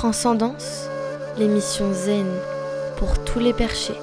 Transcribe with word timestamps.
Transcendance, 0.00 0.88
l'émission 1.36 1.92
zen 1.92 2.24
pour 2.96 3.22
tous 3.22 3.38
les 3.38 3.52
perchés 3.52 4.00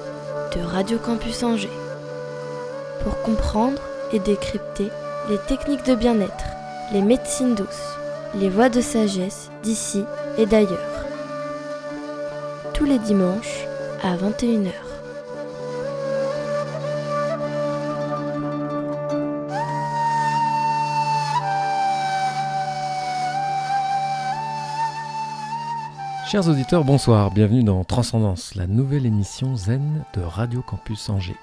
de 0.54 0.60
Radio 0.60 0.96
Campus 0.96 1.42
Angers. 1.42 1.76
Pour 3.02 3.20
comprendre 3.22 3.82
et 4.12 4.20
décrypter 4.20 4.90
les 5.28 5.38
techniques 5.48 5.84
de 5.86 5.96
bien-être, 5.96 6.44
les 6.92 7.02
médecines 7.02 7.56
douces, 7.56 7.96
les 8.36 8.48
voies 8.48 8.68
de 8.68 8.80
sagesse 8.80 9.50
d'ici 9.64 10.04
et 10.38 10.46
d'ailleurs. 10.46 10.78
Tous 12.74 12.84
les 12.84 13.00
dimanches 13.00 13.66
à 14.04 14.14
21h. 14.16 14.87
Chers 26.30 26.46
auditeurs, 26.46 26.84
bonsoir, 26.84 27.30
bienvenue 27.30 27.64
dans 27.64 27.84
Transcendance, 27.84 28.54
la 28.54 28.66
nouvelle 28.66 29.06
émission 29.06 29.56
zen 29.56 30.04
de 30.12 30.20
Radio 30.20 30.60
Campus 30.60 31.08
Angers. 31.08 31.38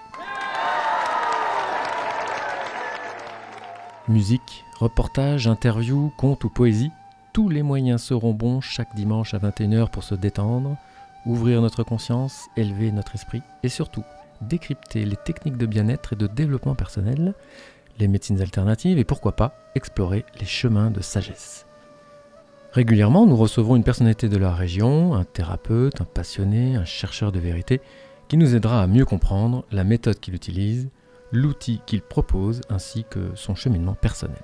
Musique, 4.07 4.63
reportage, 4.77 5.47
interview, 5.47 6.11
conte 6.17 6.43
ou 6.43 6.49
poésie, 6.49 6.91
tous 7.33 7.49
les 7.49 7.63
moyens 7.63 8.03
seront 8.03 8.35
bons 8.35 8.61
chaque 8.61 8.93
dimanche 8.93 9.33
à 9.33 9.39
21h 9.39 9.89
pour 9.89 10.03
se 10.03 10.13
détendre, 10.13 10.77
ouvrir 11.25 11.63
notre 11.63 11.81
conscience, 11.81 12.45
élever 12.55 12.91
notre 12.91 13.15
esprit 13.15 13.41
et 13.63 13.69
surtout 13.69 14.03
décrypter 14.41 15.03
les 15.03 15.17
techniques 15.17 15.57
de 15.57 15.65
bien-être 15.65 16.13
et 16.13 16.15
de 16.15 16.27
développement 16.27 16.75
personnel, 16.75 17.33
les 17.97 18.07
médecines 18.07 18.39
alternatives 18.39 18.99
et 18.99 19.03
pourquoi 19.03 19.35
pas 19.35 19.55
explorer 19.73 20.25
les 20.39 20.45
chemins 20.45 20.91
de 20.91 21.01
sagesse. 21.01 21.64
Régulièrement, 22.75 23.25
nous 23.25 23.37
recevons 23.37 23.77
une 23.77 23.85
personnalité 23.85 24.27
de 24.27 24.35
la 24.35 24.53
région, 24.53 25.15
un 25.15 25.23
thérapeute, 25.23 26.01
un 26.01 26.03
passionné, 26.03 26.75
un 26.75 26.83
chercheur 26.83 27.31
de 27.31 27.39
vérité, 27.39 27.79
qui 28.27 28.35
nous 28.35 28.53
aidera 28.53 28.83
à 28.83 28.87
mieux 28.87 29.05
comprendre 29.05 29.63
la 29.71 29.85
méthode 29.85 30.19
qu'il 30.19 30.35
utilise, 30.35 30.89
l'outil 31.31 31.79
qu'il 31.85 32.01
propose, 32.01 32.59
ainsi 32.67 33.05
que 33.09 33.31
son 33.35 33.55
cheminement 33.55 33.93
personnel. 33.93 34.43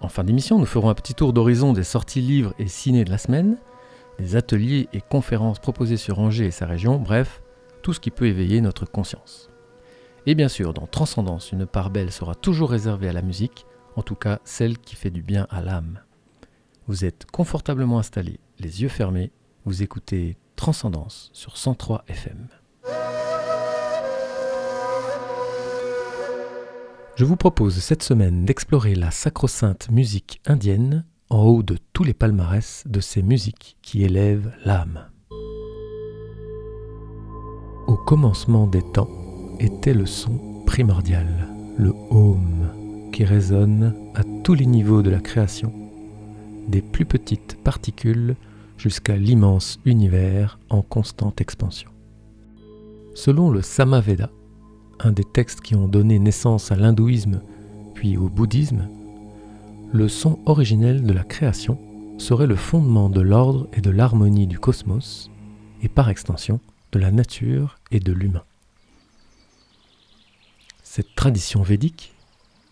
En 0.00 0.08
fin 0.08 0.24
d'émission, 0.24 0.58
nous 0.58 0.66
ferons 0.66 0.90
un 0.90 0.96
petit 0.96 1.14
tour 1.14 1.32
d'horizon 1.32 1.72
des 1.72 1.84
sorties 1.84 2.22
livres 2.22 2.54
et 2.58 2.66
ciné 2.66 3.04
de 3.04 3.10
la 3.10 3.18
semaine, 3.18 3.56
des 4.18 4.34
ateliers 4.34 4.88
et 4.92 5.00
conférences 5.00 5.60
proposés 5.60 5.98
sur 5.98 6.18
Angers 6.18 6.46
et 6.46 6.50
sa 6.50 6.66
région, 6.66 6.98
bref, 6.98 7.40
tout 7.82 7.92
ce 7.92 8.00
qui 8.00 8.10
peut 8.10 8.26
éveiller 8.26 8.60
notre 8.60 8.84
conscience. 8.84 9.48
Et 10.26 10.34
bien 10.34 10.48
sûr, 10.48 10.74
dans 10.74 10.88
Transcendance, 10.88 11.52
une 11.52 11.66
part 11.66 11.90
belle 11.90 12.10
sera 12.10 12.34
toujours 12.34 12.70
réservée 12.70 13.08
à 13.08 13.12
la 13.12 13.22
musique, 13.22 13.64
en 13.94 14.02
tout 14.02 14.16
cas 14.16 14.40
celle 14.42 14.76
qui 14.76 14.96
fait 14.96 15.10
du 15.10 15.22
bien 15.22 15.46
à 15.50 15.62
l'âme. 15.62 16.00
Vous 16.88 17.04
êtes 17.04 17.26
confortablement 17.30 18.00
installé, 18.00 18.40
les 18.58 18.82
yeux 18.82 18.88
fermés, 18.88 19.30
vous 19.64 19.84
écoutez 19.84 20.36
Transcendance 20.56 21.30
sur 21.32 21.56
103 21.56 22.04
FM. 22.08 22.48
Je 27.14 27.24
vous 27.24 27.36
propose 27.36 27.78
cette 27.78 28.02
semaine 28.02 28.44
d'explorer 28.44 28.96
la 28.96 29.12
sacro-sainte 29.12 29.90
musique 29.90 30.40
indienne 30.44 31.04
en 31.30 31.44
haut 31.44 31.62
de 31.62 31.78
tous 31.92 32.02
les 32.02 32.14
palmarès 32.14 32.82
de 32.88 32.98
ces 32.98 33.22
musiques 33.22 33.76
qui 33.80 34.02
élèvent 34.02 34.52
l'âme. 34.64 35.08
Au 37.86 37.96
commencement 37.96 38.66
des 38.66 38.82
temps 38.92 39.10
était 39.60 39.94
le 39.94 40.06
son 40.06 40.64
primordial, 40.66 41.28
le 41.76 41.92
home, 42.10 43.10
qui 43.12 43.24
résonne 43.24 43.94
à 44.16 44.22
tous 44.42 44.54
les 44.54 44.66
niveaux 44.66 45.02
de 45.02 45.10
la 45.10 45.20
création 45.20 45.81
des 46.68 46.82
plus 46.82 47.04
petites 47.04 47.56
particules 47.62 48.36
jusqu'à 48.76 49.16
l'immense 49.16 49.78
univers 49.84 50.58
en 50.70 50.82
constante 50.82 51.40
expansion. 51.40 51.90
Selon 53.14 53.50
le 53.50 53.62
Samaveda, 53.62 54.30
un 55.00 55.12
des 55.12 55.24
textes 55.24 55.60
qui 55.60 55.74
ont 55.74 55.88
donné 55.88 56.18
naissance 56.18 56.72
à 56.72 56.76
l'hindouisme 56.76 57.42
puis 57.94 58.16
au 58.16 58.28
bouddhisme, 58.28 58.88
le 59.92 60.08
son 60.08 60.38
originel 60.46 61.04
de 61.04 61.12
la 61.12 61.24
création 61.24 61.78
serait 62.18 62.46
le 62.46 62.56
fondement 62.56 63.10
de 63.10 63.20
l'ordre 63.20 63.68
et 63.72 63.80
de 63.80 63.90
l'harmonie 63.90 64.46
du 64.46 64.58
cosmos 64.58 65.30
et 65.82 65.88
par 65.88 66.08
extension 66.08 66.60
de 66.92 66.98
la 66.98 67.10
nature 67.10 67.78
et 67.90 68.00
de 68.00 68.12
l'humain. 68.12 68.44
Cette 70.82 71.14
tradition 71.14 71.62
védique, 71.62 72.14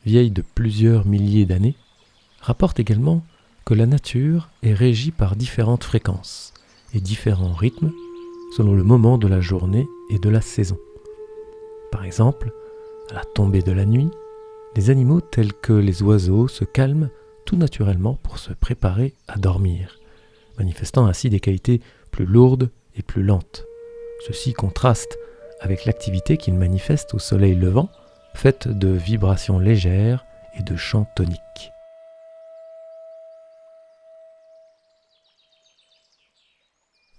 vieille 0.05 0.31
de 0.31 0.43
plusieurs 0.43 1.07
milliers 1.07 1.47
d'années, 1.47 1.77
rapporte 2.41 2.81
également 2.81 3.23
que 3.65 3.75
la 3.75 3.87
nature 3.87 4.49
est 4.63 4.75
régie 4.75 5.11
par 5.11 5.37
différentes 5.37 5.85
fréquences 5.85 6.53
et 6.95 7.01
différents 7.01 7.53
rythmes 7.53 7.93
selon 8.57 8.75
le 8.75 8.83
moment 8.83 9.19
de 9.19 9.29
la 9.29 9.41
journée 9.41 9.87
et 10.11 10.19
de 10.19 10.29
la 10.29 10.41
saison. 10.41 10.79
Par 11.93 12.05
exemple, 12.05 12.53
à 13.11 13.15
la 13.15 13.25
tombée 13.35 13.63
de 13.63 13.73
la 13.73 13.85
nuit, 13.85 14.11
les 14.77 14.91
animaux 14.91 15.21
tels 15.21 15.53
que 15.53 15.73
les 15.73 16.03
oiseaux 16.03 16.49
se 16.49 16.65
calment 16.65 17.11
tout 17.45 17.57
naturellement 17.57 18.19
pour 18.23 18.39
se 18.39 18.53
préparer 18.53 19.15
à 19.29 19.37
dormir, 19.37 19.99
manifestant 20.59 21.07
ainsi 21.07 21.31
des 21.31 21.41
qualités 21.41 21.81
plus 22.11 22.27
lourdes 22.27 22.71
et 22.97 23.03
plus 23.03 23.23
lentes. 23.23 23.65
Ceci 24.27 24.53
contraste 24.53 25.19
avec 25.61 25.85
l'activité 25.85 26.37
qu'ils 26.37 26.55
manifestent 26.55 27.15
au 27.15 27.19
soleil 27.19 27.55
levant, 27.55 27.89
faite 28.35 28.69
de 28.69 28.89
vibrations 28.89 29.59
légères 29.59 30.25
et 30.59 30.63
de 30.63 30.77
chants 30.77 31.09
toniques. 31.17 31.73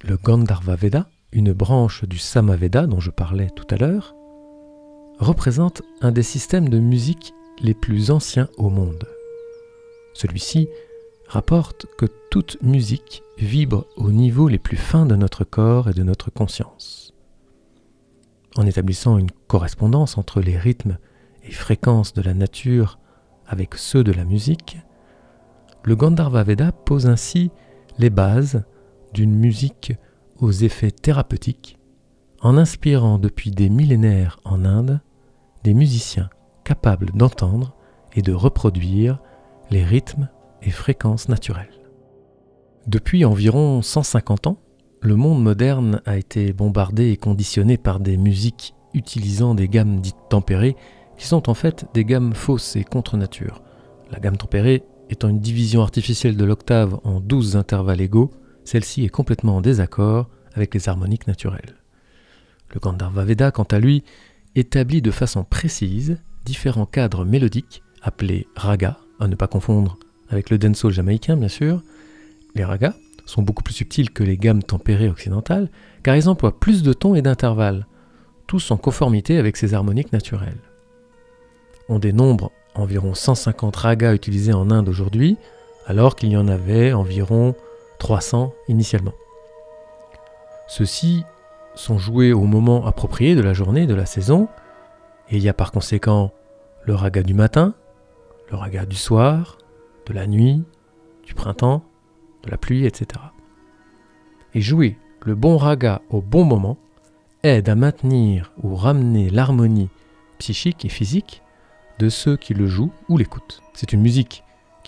Le 0.03 0.17
Gandharva 0.17 0.75
Veda, 0.75 1.07
une 1.31 1.53
branche 1.53 2.06
du 2.06 2.17
Samaveda 2.17 2.88
dont 2.88 3.00
je 3.00 3.12
parlais 3.12 3.51
tout 3.51 3.67
à 3.69 3.78
l'heure, 3.78 4.16
représente 5.19 5.84
un 6.01 6.12
des 6.12 6.23
systèmes 6.23 6.69
de 6.69 6.79
musique 6.79 7.35
les 7.59 7.75
plus 7.75 8.09
anciens 8.09 8.50
au 8.57 8.72
monde. 8.72 9.07
Celui-ci 10.16 10.69
rapporte 11.28 11.85
que 12.00 12.07
toute 12.31 12.57
musique 12.63 13.22
vibre 13.38 13.85
au 13.95 14.11
niveau 14.11 14.47
les 14.47 14.57
plus 14.57 14.75
fins 14.75 15.06
de 15.06 15.16
notre 15.16 15.44
corps 15.44 15.88
et 15.88 15.94
de 15.94 16.01
notre 16.01 16.31
conscience. 16.31 17.13
En 18.56 18.66
établissant 18.66 19.19
une 19.19 19.31
correspondance 19.47 20.17
entre 20.17 20.41
les 20.41 20.57
rythmes 20.57 20.97
et 21.44 21.51
fréquences 21.51 22.13
de 22.13 22.23
la 22.23 22.34
nature 22.34 22.97
avec 23.45 23.75
ceux 23.75 24.03
de 24.03 24.11
la 24.11 24.25
musique, 24.25 24.79
le 25.84 25.95
Gandharva 25.95 26.41
Veda 26.41 26.72
pose 26.72 27.06
ainsi 27.06 27.51
les 28.00 28.09
bases 28.09 28.63
d'une 29.13 29.35
musique 29.35 29.94
aux 30.39 30.51
effets 30.51 30.91
thérapeutiques 30.91 31.77
en 32.41 32.57
inspirant 32.57 33.19
depuis 33.19 33.51
des 33.51 33.69
millénaires 33.69 34.39
en 34.44 34.66
Inde 34.66 35.01
des 35.63 35.73
musiciens 35.73 36.29
capables 36.63 37.11
d'entendre 37.13 37.75
et 38.13 38.22
de 38.22 38.33
reproduire 38.33 39.19
les 39.69 39.83
rythmes 39.83 40.29
et 40.63 40.72
fréquences 40.72 41.29
naturelles. 41.29 41.69
Depuis 42.88 43.25
environ 43.25 43.81
150 43.81 44.47
ans, 44.47 44.57
le 45.01 45.16
monde 45.16 45.41
moderne 45.41 46.01
a 46.05 46.17
été 46.17 46.53
bombardé 46.53 47.11
et 47.11 47.17
conditionné 47.17 47.78
par 47.78 47.99
des 47.99 48.17
musiques 48.17 48.75
utilisant 48.93 49.55
des 49.55 49.67
gammes 49.67 50.01
dites 50.01 50.16
tempérées 50.29 50.75
qui 51.17 51.28
sont 51.28 51.49
en 51.49 51.53
fait 51.53 51.85
des 51.93 52.05
gammes 52.05 52.33
fausses 52.33 52.75
et 52.75 52.83
contre 52.83 53.17
nature. 53.17 53.61
La 54.11 54.19
gamme 54.19 54.38
tempérée 54.38 54.83
étant 55.09 55.29
une 55.29 55.39
division 55.39 55.81
artificielle 55.81 56.38
de 56.38 56.45
l'octave 56.45 56.99
en 57.03 57.19
12 57.19 57.55
intervalles 57.55 58.01
égaux 58.01 58.31
celle-ci 58.63 59.03
est 59.05 59.09
complètement 59.09 59.57
en 59.57 59.61
désaccord 59.61 60.29
avec 60.53 60.73
les 60.73 60.90
harmoniques 60.90 61.28
naturelles. 61.28 61.75
Le 62.73 62.79
Gandharva 62.79 63.25
Veda, 63.25 63.52
quant 63.52 63.63
à 63.63 63.79
lui, 63.79 64.03
établit 64.55 65.02
de 65.02 65.11
façon 65.11 65.43
précise 65.43 66.17
différents 66.46 66.85
cadres 66.85 67.25
mélodiques 67.25 67.84
appelés 68.02 68.47
ragas, 68.55 68.97
à 69.19 69.28
ne 69.28 69.35
pas 69.35 69.47
confondre 69.47 69.97
avec 70.29 70.49
le 70.49 70.58
dancehall 70.58 70.91
jamaïcain 70.91 71.37
bien 71.37 71.47
sûr. 71.47 71.84
Les 72.55 72.63
ragas 72.63 72.96
sont 73.25 73.43
beaucoup 73.43 73.63
plus 73.63 73.73
subtils 73.73 74.09
que 74.09 74.23
les 74.23 74.37
gammes 74.37 74.63
tempérées 74.63 75.09
occidentales 75.09 75.69
car 76.03 76.16
ils 76.16 76.29
emploient 76.29 76.59
plus 76.59 76.84
de 76.84 76.93
tons 76.93 77.16
et 77.16 77.22
d'intervalles, 77.22 77.85
tous 78.47 78.72
en 78.72 78.78
conformité 78.78 79.37
avec 79.37 79.58
ces 79.58 79.73
harmoniques 79.73 80.11
naturelles. 80.11 80.59
On 81.90 81.99
dénombre 81.99 82.52
environ 82.73 83.13
150 83.13 83.75
ragas 83.75 84.13
utilisés 84.13 84.53
en 84.53 84.72
Inde 84.72 84.90
aujourd'hui, 84.90 85.37
alors 85.85 86.16
qu'il 86.16 86.29
y 86.29 86.37
en 86.37 86.47
avait 86.47 86.93
environ 86.93 87.55
300 88.01 88.51
initialement. 88.67 89.13
Ceux-ci 90.67 91.23
sont 91.75 91.99
joués 91.99 92.33
au 92.33 92.45
moment 92.45 92.87
approprié 92.87 93.35
de 93.35 93.41
la 93.41 93.53
journée 93.53 93.85
de 93.85 93.93
la 93.93 94.07
saison, 94.07 94.47
et 95.29 95.37
il 95.37 95.43
y 95.43 95.49
a 95.49 95.53
par 95.53 95.71
conséquent 95.71 96.31
le 96.83 96.95
raga 96.95 97.21
du 97.21 97.35
matin, 97.35 97.75
le 98.49 98.57
raga 98.57 98.87
du 98.87 98.95
soir, 98.95 99.59
de 100.07 100.13
la 100.13 100.25
nuit, 100.25 100.63
du 101.23 101.35
printemps, 101.35 101.83
de 102.41 102.49
la 102.49 102.57
pluie, 102.57 102.87
etc. 102.87 103.21
Et 104.55 104.61
jouer 104.61 104.97
le 105.23 105.35
bon 105.35 105.57
raga 105.57 106.01
au 106.09 106.21
bon 106.21 106.43
moment 106.43 106.79
aide 107.43 107.69
à 107.69 107.75
maintenir 107.75 108.51
ou 108.63 108.75
ramener 108.75 109.29
l'harmonie 109.29 109.89
psychique 110.39 110.85
et 110.85 110.89
physique 110.89 111.43
de 111.99 112.09
ceux 112.09 112.35
qui 112.35 112.55
le 112.55 112.65
jouent 112.65 112.93
ou 113.09 113.19
l'écoutent. 113.19 113.61
C'est 113.75 113.93
une 113.93 114.01
musique 114.01 114.43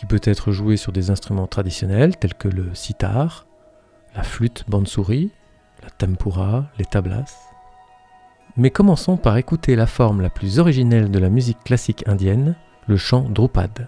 peut 0.05 0.21
être 0.23 0.51
joué 0.51 0.77
sur 0.77 0.91
des 0.91 1.09
instruments 1.09 1.47
traditionnels 1.47 2.17
tels 2.17 2.33
que 2.33 2.47
le 2.47 2.73
sitar, 2.73 3.45
la 4.15 4.23
flûte 4.23 4.65
bansuri, 4.67 5.31
la 5.83 5.89
tempura, 5.89 6.65
les 6.77 6.85
tablas. 6.85 7.49
Mais 8.55 8.69
commençons 8.69 9.17
par 9.17 9.37
écouter 9.37 9.75
la 9.75 9.87
forme 9.87 10.21
la 10.21 10.29
plus 10.29 10.59
originelle 10.59 11.09
de 11.09 11.19
la 11.19 11.29
musique 11.29 11.63
classique 11.63 12.03
indienne, 12.07 12.55
le 12.87 12.97
chant 12.97 13.21
Drupad. 13.29 13.87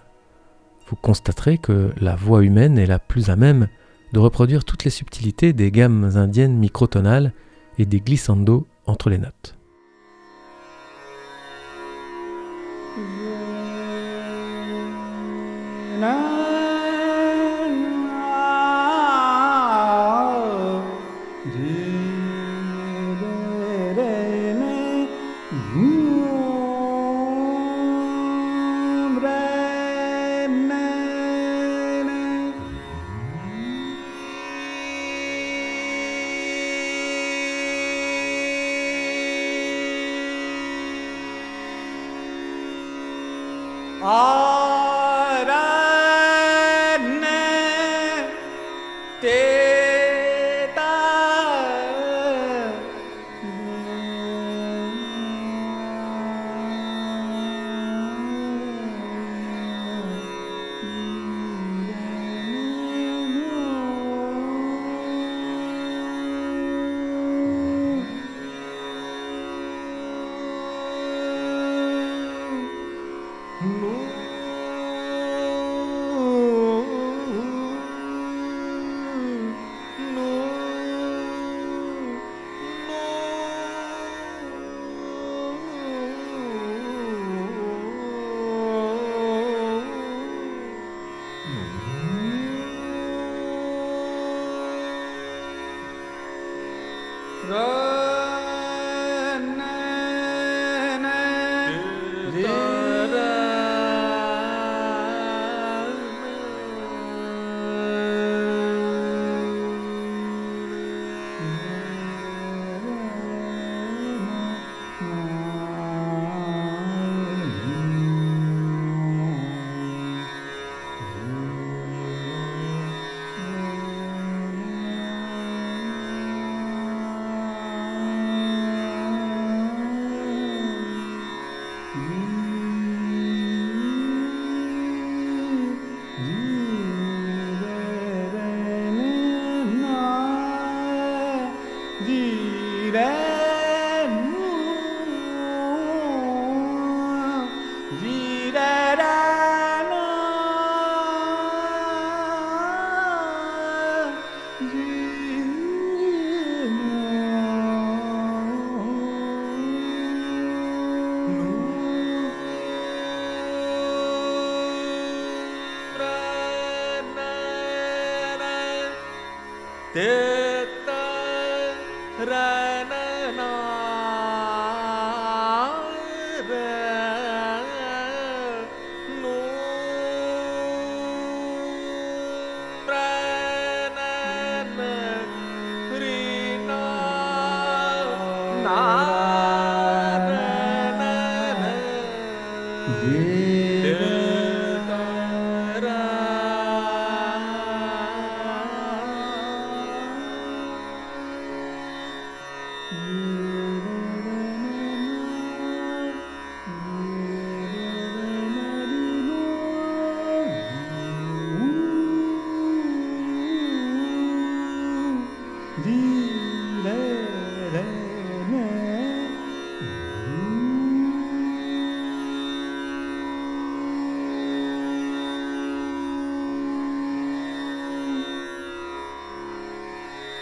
Vous 0.88 0.96
constaterez 0.96 1.58
que 1.58 1.92
la 2.00 2.16
voix 2.16 2.44
humaine 2.44 2.78
est 2.78 2.86
la 2.86 2.98
plus 2.98 3.30
à 3.30 3.36
même 3.36 3.68
de 4.12 4.18
reproduire 4.18 4.64
toutes 4.64 4.84
les 4.84 4.90
subtilités 4.90 5.52
des 5.52 5.70
gammes 5.70 6.12
indiennes 6.16 6.56
microtonales 6.56 7.32
et 7.78 7.86
des 7.86 8.00
glissando 8.00 8.66
entre 8.86 9.10
les 9.10 9.18
notes. 9.18 9.56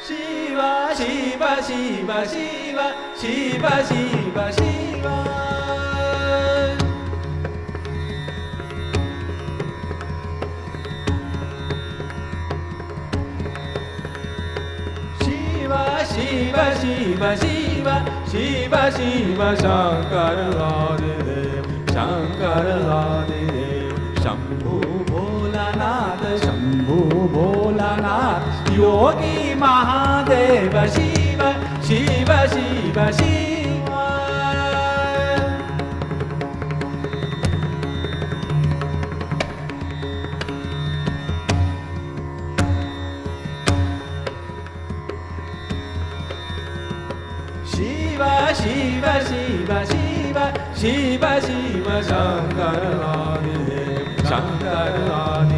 शिवा 0.07 0.73
शिव 0.97 1.43
शिव 1.67 2.11
शिव 2.33 2.79
शिव 3.21 3.65
शिव 3.89 4.37
शिवा 4.49 5.15
शिवा 15.23 16.65
शिव 16.81 16.83
शिव 16.83 17.25
शिव 17.43 17.89
शिव 18.33 18.77
शिव 18.97 19.41
शङ्कर 19.63 20.43
लाद 20.59 21.05
शङ्कर 21.95 22.69
ला 22.91 23.03
शम्भु 24.25 24.77
बोलनाथ 25.11 26.23
शम्भु 26.45 27.01
बोलनाथ 27.35 28.64
योगी 28.75 29.55
महादेव 29.55 30.77
शिव 30.95 31.43
शिव 31.87 32.31
शिव 32.53 32.99
शिव 33.19 33.91
शिव 47.75 48.23
शिव 48.59 49.05
शिव 49.29 49.71
शिव 49.91 50.39
शिव 50.81 51.25
शिव 51.47 51.91
शङ्कर 52.09 52.85
शङ्कर 54.29 55.54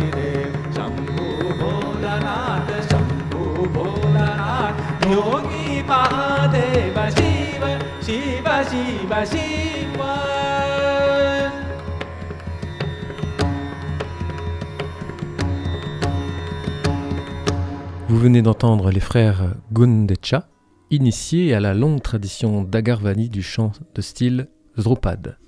Vous 18.09 18.19
venez 18.19 18.43
d'entendre 18.43 18.91
les 18.91 18.99
frères 18.99 19.55
Gundecha, 19.73 20.49
initiés 20.91 21.55
à 21.55 21.61
la 21.61 21.73
longue 21.73 22.03
tradition 22.03 22.65
d'Agarvani 22.65 23.29
du 23.29 23.43
chant 23.43 23.71
de 23.95 24.03
style 24.03 24.49
Drupad. 24.77 25.39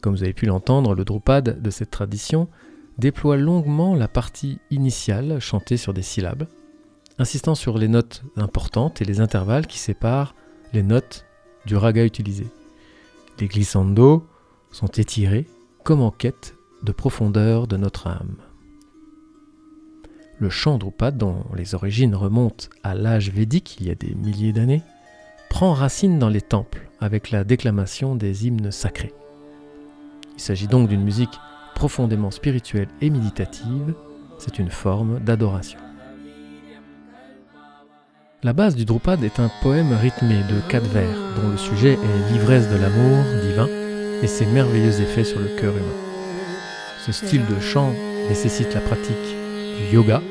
Comme 0.00 0.14
vous 0.14 0.22
avez 0.22 0.34
pu 0.34 0.46
l'entendre, 0.46 0.94
le 0.94 1.04
Drupad 1.04 1.60
de 1.60 1.70
cette 1.70 1.90
tradition 1.90 2.48
déploie 2.98 3.36
longuement 3.36 3.96
la 3.96 4.06
partie 4.06 4.60
initiale 4.70 5.40
chantée 5.40 5.76
sur 5.76 5.92
des 5.94 6.02
syllabes, 6.02 6.46
insistant 7.18 7.54
sur 7.54 7.78
les 7.78 7.88
notes 7.88 8.22
importantes 8.36 9.02
et 9.02 9.04
les 9.04 9.20
intervalles 9.20 9.66
qui 9.66 9.78
séparent 9.78 10.34
les 10.72 10.82
notes 10.82 11.26
du 11.66 11.76
raga 11.76 12.04
utilisé. 12.04 12.46
Les 13.40 13.48
glissando 13.48 14.26
sont 14.70 14.86
étirés 14.88 15.46
comme 15.84 16.02
en 16.02 16.10
quête 16.10 16.54
de 16.82 16.92
profondeur 16.92 17.66
de 17.66 17.76
notre 17.76 18.06
âme. 18.06 18.36
Le 20.38 20.50
chant 20.50 20.78
Drupad, 20.78 21.16
dont 21.16 21.44
les 21.56 21.74
origines 21.74 22.14
remontent 22.14 22.68
à 22.84 22.94
l'âge 22.94 23.30
védique 23.30 23.78
il 23.80 23.88
y 23.88 23.90
a 23.90 23.96
des 23.96 24.14
milliers 24.14 24.52
d'années, 24.52 24.82
prend 25.50 25.72
racine 25.72 26.18
dans 26.18 26.28
les 26.28 26.42
temples 26.42 26.88
avec 27.00 27.30
la 27.30 27.42
déclamation 27.42 28.14
des 28.14 28.46
hymnes 28.46 28.70
sacrés. 28.70 29.14
Il 30.36 30.40
s'agit 30.40 30.68
donc 30.68 30.88
d'une 30.88 31.02
musique 31.02 31.40
profondément 31.74 32.30
spirituelle 32.30 32.88
et 33.00 33.10
méditative, 33.10 33.94
c'est 34.38 34.58
une 34.60 34.70
forme 34.70 35.18
d'adoration. 35.20 35.78
La 38.44 38.52
base 38.52 38.76
du 38.76 38.84
Drupad 38.84 39.24
est 39.24 39.40
un 39.40 39.50
poème 39.62 39.92
rythmé 40.00 40.36
de 40.48 40.60
quatre 40.68 40.88
vers, 40.90 41.16
dont 41.34 41.48
le 41.48 41.56
sujet 41.56 41.94
est 41.94 42.32
l'ivresse 42.32 42.68
de 42.68 42.76
l'amour 42.76 43.24
divin 43.42 43.66
et 44.22 44.28
ses 44.28 44.46
merveilleux 44.46 45.00
effets 45.00 45.24
sur 45.24 45.40
le 45.40 45.48
cœur 45.60 45.72
humain. 45.72 45.84
Ce 47.04 47.10
style 47.10 47.44
de 47.46 47.58
chant 47.58 47.92
nécessite 48.28 48.74
la 48.74 48.80
pratique 48.80 49.16
du 49.76 49.92
yoga, 49.92 50.22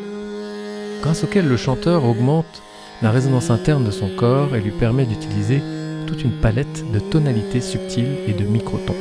grâce 1.01 1.25
auquel 1.25 1.49
le 1.49 1.57
chanteur 1.57 2.05
augmente 2.05 2.63
la 3.01 3.11
résonance 3.11 3.49
interne 3.49 3.83
de 3.83 3.91
son 3.91 4.07
corps 4.15 4.55
et 4.55 4.61
lui 4.61 4.71
permet 4.71 5.05
d'utiliser 5.05 5.61
toute 6.07 6.23
une 6.23 6.39
palette 6.39 6.89
de 6.93 6.99
tonalités 6.99 7.59
subtiles 7.59 8.19
et 8.25 8.33
de 8.33 8.45
microtons. 8.45 8.95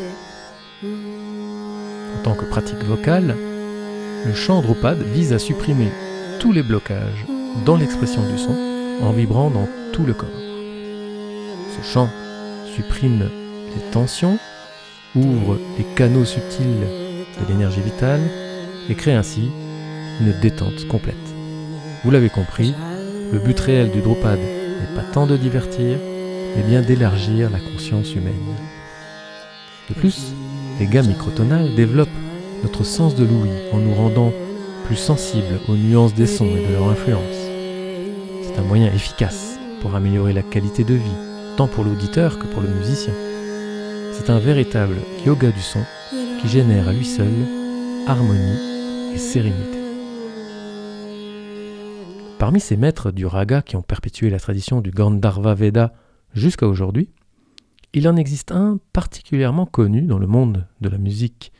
En 0.82 2.22
tant 2.24 2.34
que 2.34 2.44
pratique 2.44 2.82
vocale, 2.82 3.36
le 4.26 4.34
chant 4.34 4.62
Drupad 4.62 5.00
vise 5.00 5.32
à 5.32 5.38
supprimer 5.38 5.92
tous 6.40 6.50
les 6.50 6.64
blocages 6.64 7.24
dans 7.64 7.76
l'expression 7.76 8.28
du 8.28 8.36
son 8.36 8.75
en 9.02 9.12
vibrant 9.12 9.50
dans 9.50 9.68
tout 9.92 10.04
le 10.04 10.14
corps. 10.14 10.28
Ce 11.76 11.86
chant 11.86 12.08
supprime 12.74 13.28
les 13.74 13.90
tensions, 13.90 14.38
ouvre 15.14 15.58
les 15.78 15.84
canaux 15.94 16.24
subtils 16.24 16.86
de 17.40 17.48
l'énergie 17.48 17.80
vitale 17.80 18.20
et 18.88 18.94
crée 18.94 19.14
ainsi 19.14 19.50
une 20.20 20.32
détente 20.40 20.86
complète. 20.88 21.16
Vous 22.04 22.10
l'avez 22.10 22.30
compris, 22.30 22.74
le 23.32 23.38
but 23.38 23.58
réel 23.58 23.90
du 23.90 24.00
Drupad 24.00 24.38
n'est 24.38 24.94
pas 24.94 25.06
tant 25.12 25.26
de 25.26 25.36
divertir, 25.36 25.98
mais 26.56 26.62
bien 26.62 26.82
d'élargir 26.82 27.50
la 27.50 27.58
conscience 27.58 28.14
humaine. 28.14 28.34
De 29.88 29.94
plus, 29.94 30.32
les 30.80 30.86
gammes 30.86 31.08
microtonales 31.08 31.74
développent 31.74 32.08
notre 32.62 32.84
sens 32.84 33.14
de 33.14 33.24
l'ouïe 33.24 33.50
en 33.72 33.78
nous 33.78 33.94
rendant 33.94 34.32
plus 34.86 34.96
sensibles 34.96 35.60
aux 35.68 35.76
nuances 35.76 36.14
des 36.14 36.26
sons 36.26 36.46
et 36.46 36.66
de 36.66 36.72
leur 36.72 36.88
influence 36.88 37.35
un 38.58 38.62
moyen 38.62 38.92
efficace 38.92 39.58
pour 39.80 39.94
améliorer 39.94 40.32
la 40.32 40.42
qualité 40.42 40.84
de 40.84 40.94
vie, 40.94 41.56
tant 41.56 41.68
pour 41.68 41.84
l'auditeur 41.84 42.38
que 42.38 42.46
pour 42.46 42.62
le 42.62 42.68
musicien. 42.68 43.12
C'est 44.12 44.30
un 44.30 44.38
véritable 44.38 44.96
yoga 45.26 45.50
du 45.50 45.60
son 45.60 45.84
qui 46.40 46.48
génère 46.48 46.88
à 46.88 46.92
lui 46.92 47.04
seul 47.04 47.32
harmonie 48.06 49.12
et 49.14 49.18
sérénité. 49.18 49.78
Parmi 52.38 52.60
ces 52.60 52.76
maîtres 52.76 53.12
du 53.12 53.26
raga 53.26 53.62
qui 53.62 53.76
ont 53.76 53.82
perpétué 53.82 54.30
la 54.30 54.40
tradition 54.40 54.80
du 54.80 54.90
Gandharva 54.90 55.54
Veda 55.54 55.92
jusqu'à 56.32 56.66
aujourd'hui, 56.66 57.10
il 57.92 58.08
en 58.08 58.16
existe 58.16 58.52
un 58.52 58.78
particulièrement 58.92 59.66
connu 59.66 60.02
dans 60.02 60.18
le 60.18 60.26
monde 60.26 60.66
de 60.80 60.88
la 60.88 60.98
musique 60.98 61.52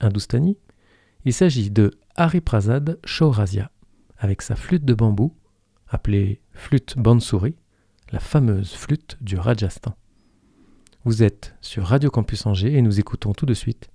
hindoustanie. 0.00 0.58
Il 1.24 1.32
s'agit 1.32 1.70
de 1.70 1.92
Hariprasad 2.16 2.98
Chaurasia, 3.04 3.70
avec 4.18 4.42
sa 4.42 4.56
flûte 4.56 4.84
de 4.84 4.94
bambou 4.94 5.34
appelée 5.88 6.41
flûte 6.52 6.96
Bansuri, 6.96 7.54
la 8.10 8.20
fameuse 8.20 8.72
flûte 8.72 9.16
du 9.20 9.36
Rajasthan. 9.36 9.94
Vous 11.04 11.22
êtes 11.22 11.54
sur 11.60 11.84
Radio 11.84 12.10
Campus 12.10 12.46
Angers 12.46 12.74
et 12.74 12.82
nous 12.82 13.00
écoutons 13.00 13.32
tout 13.32 13.46
de 13.46 13.54
suite 13.54 13.90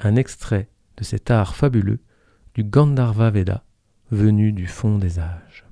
un 0.00 0.16
extrait 0.16 0.68
de 0.96 1.04
cet 1.04 1.30
art 1.30 1.54
fabuleux 1.54 2.00
du 2.54 2.64
Gandharva 2.64 3.30
Veda 3.30 3.64
venu 4.10 4.52
du 4.52 4.66
fond 4.66 4.98
des 4.98 5.18
âges. 5.18 5.64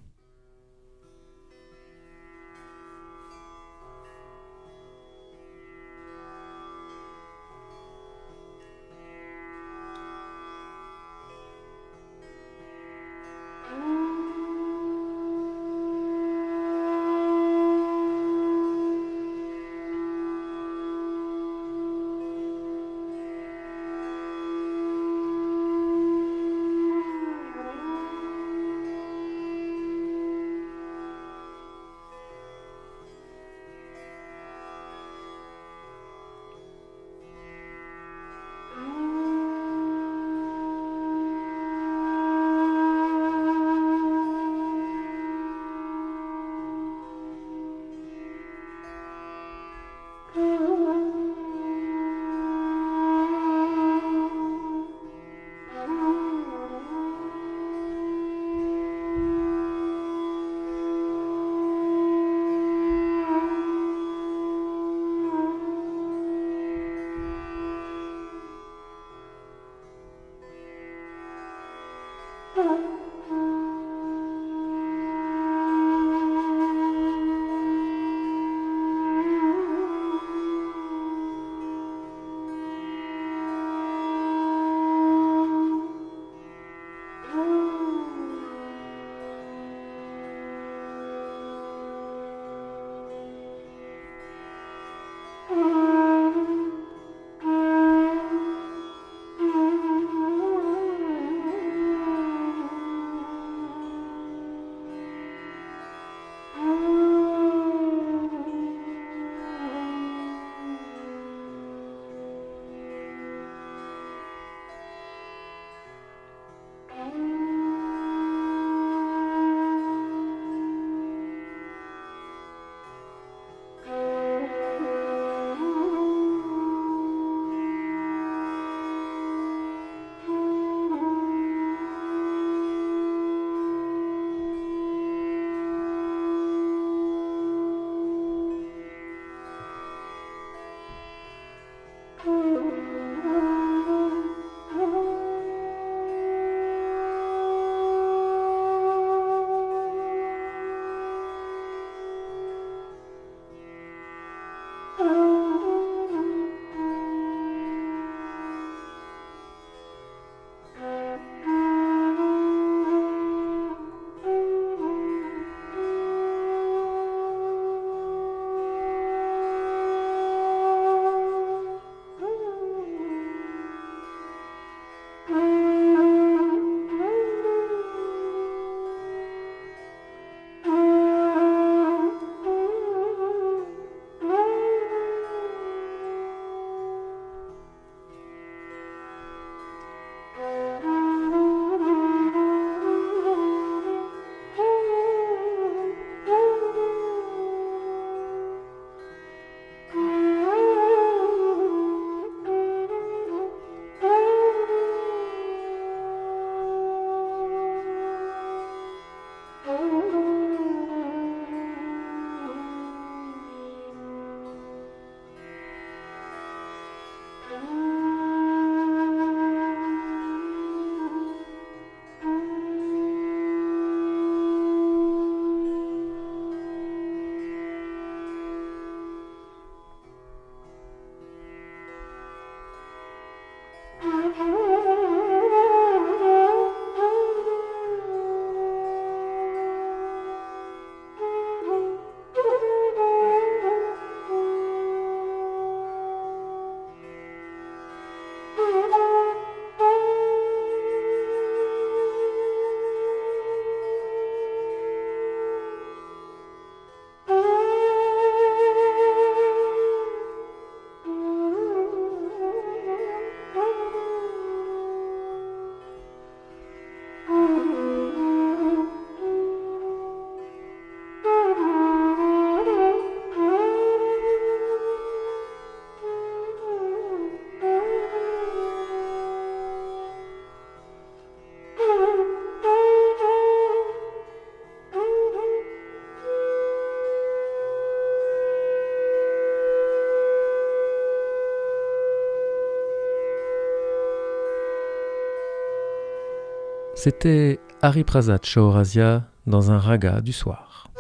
C'était 297.01 297.61
Hari 297.81 298.03
Prasad 298.03 298.45
Chaurasia 298.45 299.31
dans 299.47 299.71
un 299.71 299.79
raga 299.79 300.21
du 300.21 300.33
soir. 300.33 300.91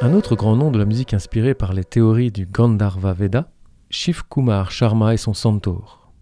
Un 0.00 0.14
autre 0.14 0.36
grand 0.36 0.54
nom 0.54 0.70
de 0.70 0.78
la 0.78 0.84
musique 0.84 1.14
inspirée 1.14 1.54
par 1.54 1.72
les 1.72 1.82
théories 1.82 2.30
du 2.30 2.46
Gandharva 2.46 3.12
Veda, 3.12 3.50
Shiv 3.90 4.22
Kumar 4.30 4.70
Sharma 4.70 5.14
et 5.14 5.16
son 5.16 5.34
santoor. 5.34 6.12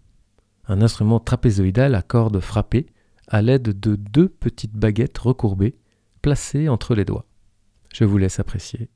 Un 0.67 0.81
instrument 0.81 1.19
trapézoïdal 1.19 1.93
à 1.93 2.01
cordes 2.01 2.39
frappées 2.39 2.87
à 3.27 3.43
l'aide 3.43 3.79
de 3.79 3.95
deux 3.95 4.27
petites 4.27 4.75
baguettes 4.75 5.19
recourbées 5.19 5.75
placées 6.23 6.67
entre 6.67 6.95
les 6.95 7.05
doigts. 7.05 7.27
Je 7.93 8.05
vous 8.05 8.17
laisse 8.17 8.39
apprécier. 8.39 8.89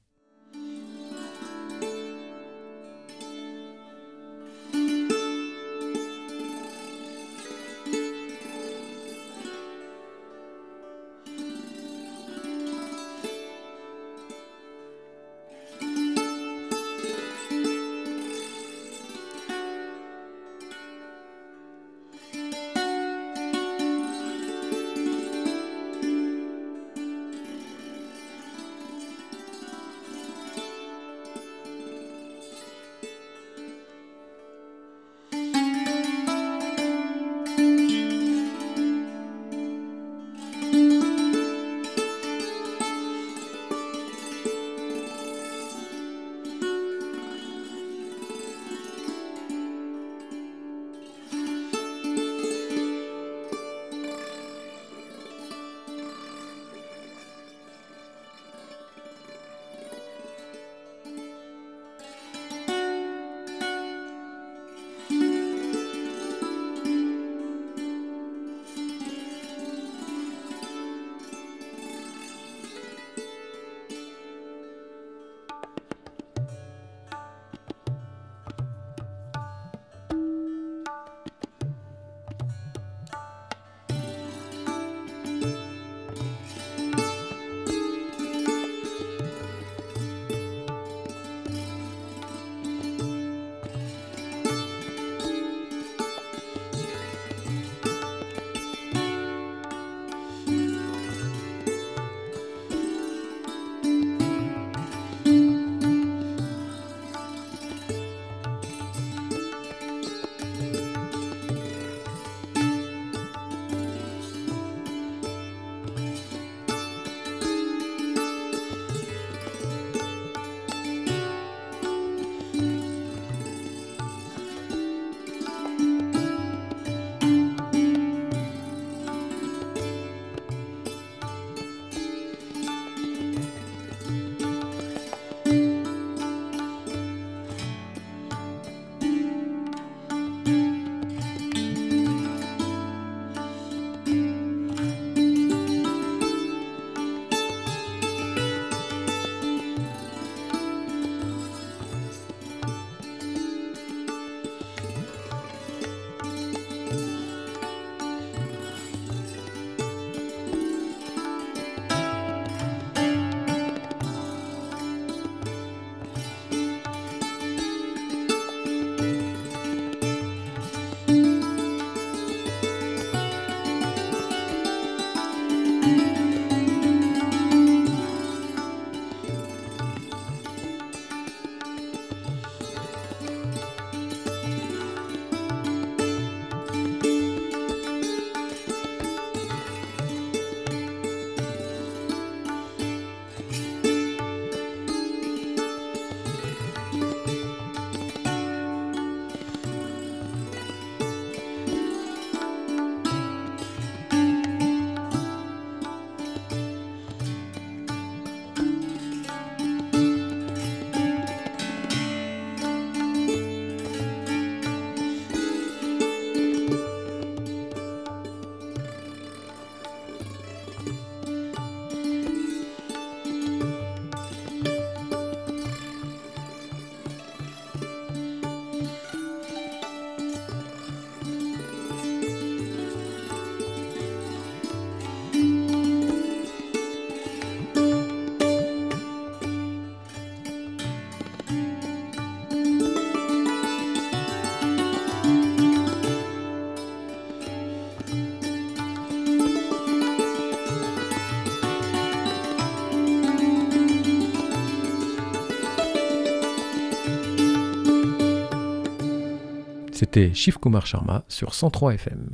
C'était 260.18 260.34
Shiv 260.34 260.58
Kumar 260.58 260.88
Sharma 260.88 261.26
sur 261.28 261.54
103 261.54 261.94
FM. 261.94 262.32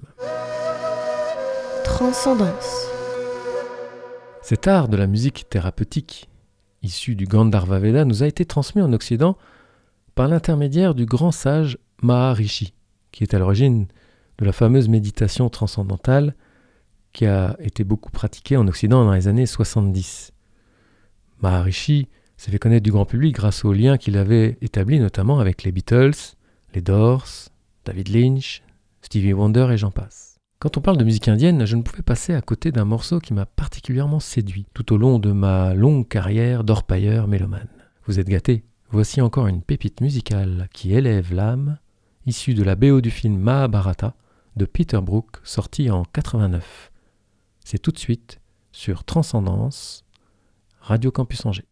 Transcendance. 1.83 2.87
Cet 4.41 4.67
art 4.67 4.87
de 4.87 4.95
la 4.95 5.05
musique 5.05 5.49
thérapeutique, 5.49 6.29
issu 6.81 7.15
du 7.15 7.25
Gandharva 7.25 7.79
Veda, 7.79 8.05
nous 8.05 8.23
a 8.23 8.27
été 8.27 8.45
transmis 8.45 8.81
en 8.81 8.93
Occident 8.93 9.37
par 10.15 10.29
l'intermédiaire 10.29 10.95
du 10.95 11.05
grand 11.05 11.33
sage 11.33 11.77
Maharishi, 12.01 12.73
qui 13.11 13.23
est 13.23 13.33
à 13.33 13.39
l'origine 13.39 13.87
de 14.37 14.45
la 14.45 14.53
fameuse 14.53 14.87
méditation 14.87 15.49
transcendantale 15.49 16.35
qui 17.11 17.25
a 17.25 17.57
été 17.59 17.83
beaucoup 17.83 18.11
pratiquée 18.11 18.55
en 18.55 18.65
Occident 18.69 19.03
dans 19.03 19.13
les 19.13 19.27
années 19.27 19.45
70. 19.45 20.31
Maharishi 21.41 22.07
s'est 22.37 22.49
fait 22.49 22.59
connaître 22.59 22.83
du 22.83 22.93
grand 22.93 23.05
public 23.05 23.35
grâce 23.35 23.65
aux 23.65 23.73
liens 23.73 23.97
qu'il 23.97 24.17
avait 24.17 24.57
établis 24.61 25.01
notamment 25.01 25.39
avec 25.39 25.63
les 25.63 25.73
Beatles, 25.73 26.15
les 26.73 26.81
Doors, 26.81 27.49
David 27.85 28.09
Lynch, 28.09 28.63
Stevie 29.01 29.33
Wonder 29.33 29.67
et 29.71 29.77
j'en 29.77 29.91
passe. 29.91 30.37
Quand 30.59 30.77
on 30.77 30.81
parle 30.81 30.97
de 30.97 31.03
musique 31.03 31.27
indienne, 31.27 31.65
je 31.65 31.75
ne 31.75 31.81
pouvais 31.81 32.03
passer 32.03 32.33
à 32.33 32.41
côté 32.41 32.71
d'un 32.71 32.85
morceau 32.85 33.19
qui 33.19 33.33
m'a 33.33 33.45
particulièrement 33.45 34.21
séduit 34.21 34.65
tout 34.73 34.93
au 34.93 34.97
long 34.97 35.19
de 35.19 35.33
ma 35.33 35.73
longue 35.73 36.07
carrière 36.07 36.63
d'orpailleur 36.63 37.27
mélomane. 37.27 37.67
Vous 38.05 38.19
êtes 38.19 38.29
gâtés 38.29 38.63
Voici 38.89 39.19
encore 39.19 39.47
une 39.47 39.61
pépite 39.61 40.01
musicale 40.01 40.69
qui 40.71 40.93
élève 40.93 41.33
l'âme, 41.33 41.79
issue 42.25 42.53
de 42.53 42.63
la 42.63 42.75
BO 42.75 43.01
du 43.01 43.09
film 43.09 43.37
Mahabharata 43.37 44.15
de 44.55 44.65
Peter 44.65 44.99
Brook, 45.01 45.37
sorti 45.43 45.89
en 45.89 46.03
89. 46.05 46.91
C'est 47.65 47.79
tout 47.79 47.91
de 47.91 47.99
suite 47.99 48.39
sur 48.71 49.03
Transcendance, 49.03 50.05
Radio 50.79 51.11
Campus 51.11 51.45
Angers. 51.45 51.65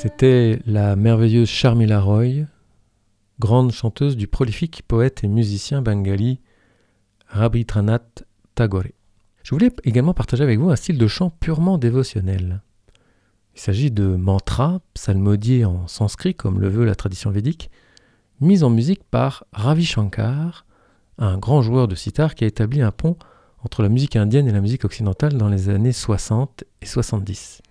C'était 0.00 0.60
la 0.64 0.94
merveilleuse 0.94 1.48
Charmila 1.48 2.00
Roy, 2.00 2.44
grande 3.40 3.72
chanteuse 3.72 4.16
du 4.16 4.28
prolifique 4.28 4.84
poète 4.86 5.24
et 5.24 5.26
musicien 5.26 5.82
bengali 5.82 6.38
Rabindranath 7.26 8.22
Tagore. 8.54 8.84
Je 9.42 9.50
voulais 9.56 9.72
également 9.82 10.14
partager 10.14 10.44
avec 10.44 10.60
vous 10.60 10.70
un 10.70 10.76
style 10.76 10.98
de 10.98 11.08
chant 11.08 11.30
purement 11.30 11.78
dévotionnel. 11.78 12.62
Il 13.56 13.60
s'agit 13.60 13.90
de 13.90 14.14
mantras 14.14 14.78
psalmodiés 14.94 15.64
en 15.64 15.88
sanskrit 15.88 16.36
comme 16.36 16.60
le 16.60 16.68
veut 16.68 16.84
la 16.84 16.94
tradition 16.94 17.32
védique, 17.32 17.68
mis 18.40 18.62
en 18.62 18.70
musique 18.70 19.02
par 19.02 19.46
Ravi 19.52 19.84
Shankar, 19.84 20.64
un 21.18 21.38
grand 21.38 21.60
joueur 21.60 21.88
de 21.88 21.96
sitar 21.96 22.36
qui 22.36 22.44
a 22.44 22.46
établi 22.46 22.82
un 22.82 22.92
pont 22.92 23.16
entre 23.64 23.82
la 23.82 23.88
musique 23.88 24.14
indienne 24.14 24.46
et 24.46 24.52
la 24.52 24.60
musique 24.60 24.84
occidentale 24.84 25.36
dans 25.36 25.48
les 25.48 25.68
années 25.70 25.90
60 25.90 26.62
et 26.82 26.86
70. 26.86 27.62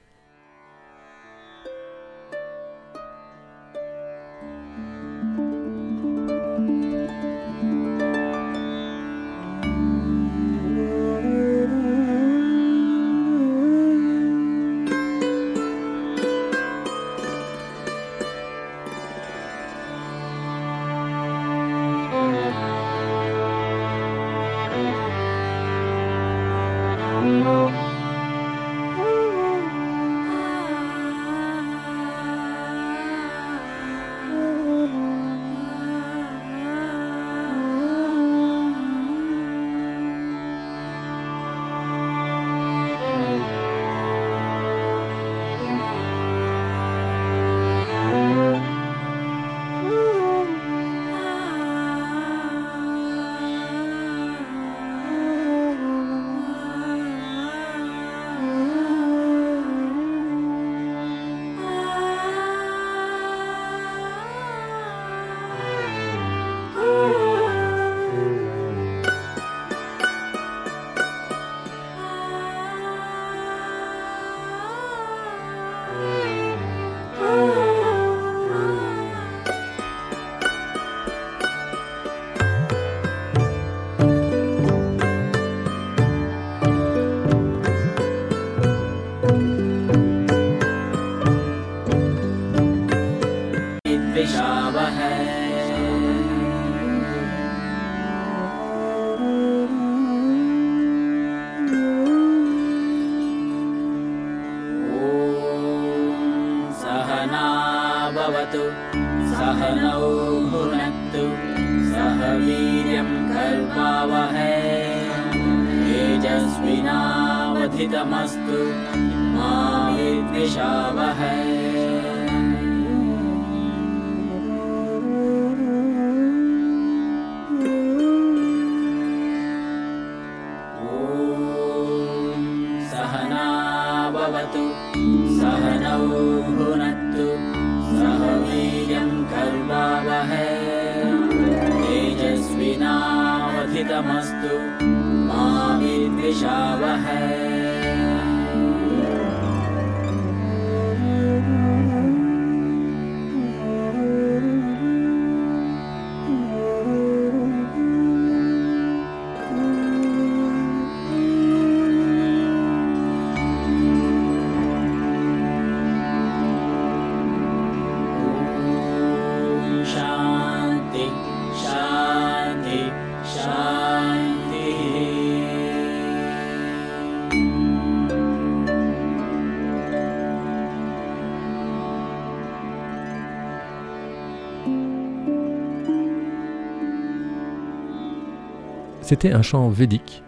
C'était 189.08 189.32
un 189.32 189.42
chant 189.42 189.70
védique 189.70 190.22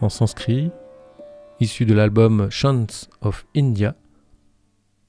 en 0.00 0.08
sanskrit, 0.08 0.72
issu 1.60 1.86
de 1.86 1.94
l'album 1.94 2.50
Chants 2.50 3.06
of 3.20 3.46
India, 3.54 3.94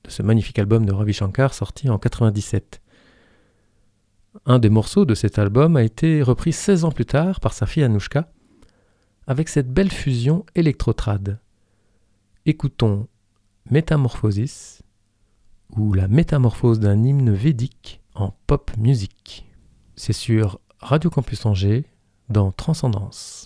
de 0.04 0.12
ce 0.12 0.22
magnifique 0.22 0.60
album 0.60 0.86
de 0.86 0.94
Ravi 0.94 1.12
Shankar 1.12 1.56
sorti 1.56 1.90
en 1.90 1.98
97. 1.98 2.84
Un 4.46 4.60
des 4.60 4.70
morceaux 4.70 5.06
de 5.06 5.16
cet 5.16 5.40
album 5.40 5.76
a 5.76 5.82
été 5.82 6.22
repris 6.22 6.54
16 6.54 6.86
ans 6.86 6.92
plus 6.92 7.08
tard 7.08 7.40
par 7.40 7.54
sa 7.54 7.66
fille 7.66 7.82
Anushka, 7.82 8.32
avec 9.26 9.50
cette 9.50 9.74
belle 9.74 9.92
fusion 9.92 10.46
électrotrad. 10.54 11.40
Écoutons 12.46 13.08
Métamorphosis, 13.72 14.84
ou 15.76 15.94
la 15.94 16.08
métamorphose 16.08 16.80
d'un 16.80 17.04
hymne 17.04 17.34
védique 17.34 18.04
en 18.14 18.36
pop 18.46 18.70
music. 18.78 19.48
C'est 19.96 20.14
sur 20.14 20.60
Radio 20.80 21.10
Campus 21.10 21.48
Angers 21.48 21.86
dans 22.30 22.52
Transcendance. 22.52 23.46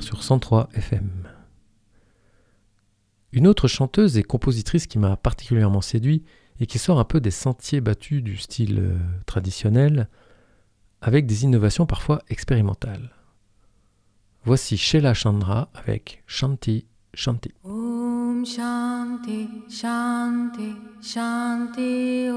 Sur 0.00 0.22
103 0.22 0.70
FM. 0.72 1.28
Une 3.32 3.46
autre 3.46 3.68
chanteuse 3.68 4.16
et 4.16 4.22
compositrice 4.22 4.86
qui 4.86 4.98
m'a 4.98 5.18
particulièrement 5.18 5.82
séduit 5.82 6.24
et 6.58 6.66
qui 6.66 6.78
sort 6.78 6.98
un 6.98 7.04
peu 7.04 7.20
des 7.20 7.30
sentiers 7.30 7.82
battus 7.82 8.22
du 8.22 8.38
style 8.38 8.78
euh, 8.78 8.96
traditionnel, 9.26 10.08
avec 11.02 11.26
des 11.26 11.44
innovations 11.44 11.84
parfois 11.84 12.22
expérimentales. 12.30 13.10
Voici 14.44 14.78
Sheila 14.78 15.12
Chandra 15.12 15.68
avec 15.74 16.22
Shanti 16.26 16.86
Shanti. 17.12 17.52
Shanti 18.46 19.48
Shanti 21.02 22.30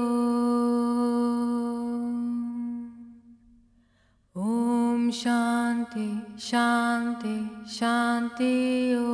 Om 4.36 5.10
Shanti 5.10 6.38
Shanti 6.40 7.34
Shanti. 7.68 8.94
O 8.96 9.08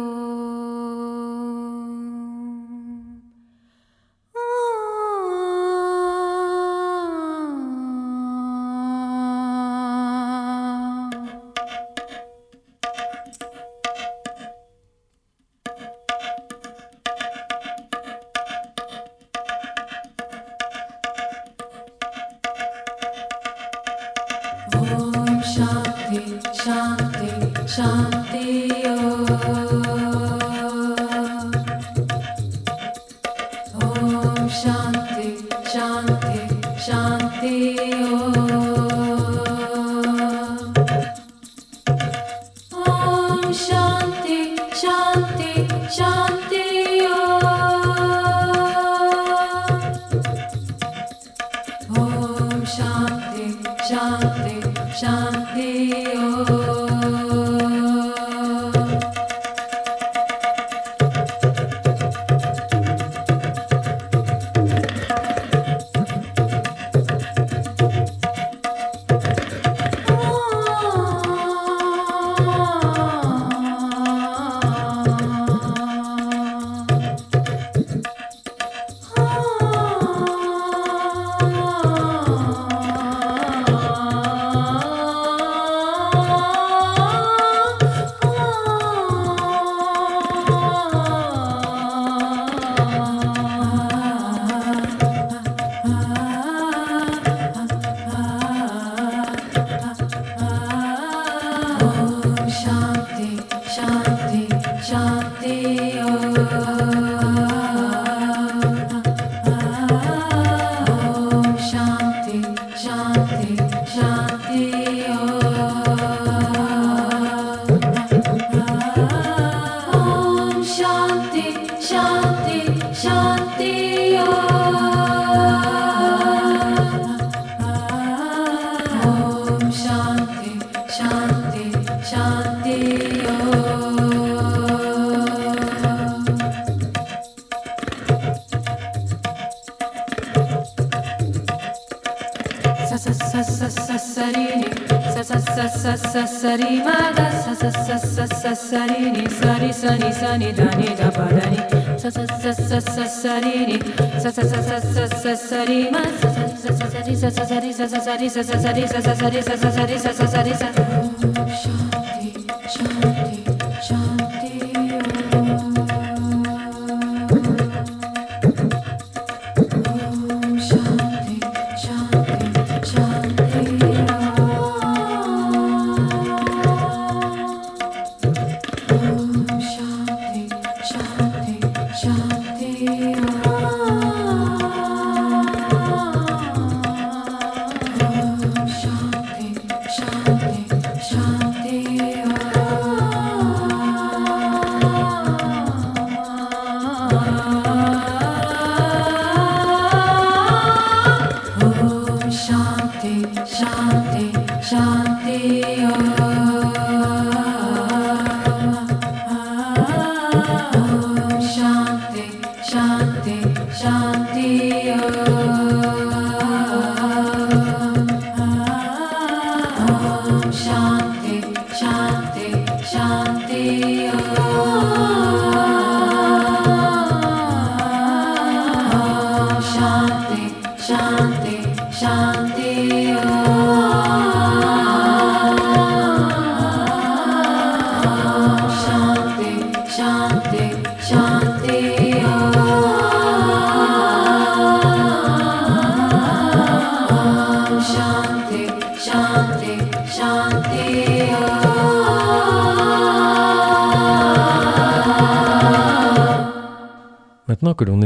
sa 157.79 157.87
sa 157.87 158.01
sa 158.01 158.19
sa 158.19 158.43
sa 158.43 158.59
sa 158.59 158.75
sa 158.75 159.03
sa 159.03 159.15
sa 159.15 159.15
sa 159.15 159.57
sa 159.57 159.69
sa 159.71 160.13
sa 160.13 160.27
sa 160.27 160.73
sa 160.75 160.88